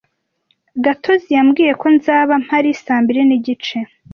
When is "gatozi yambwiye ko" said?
0.83-1.87